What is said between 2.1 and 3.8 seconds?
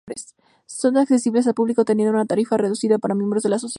una tarifa reducida para miembros de la asociación.